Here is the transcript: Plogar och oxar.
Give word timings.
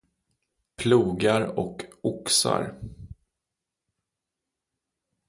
Plogar 0.77 1.57
och 1.59 1.81
oxar. 2.03 2.77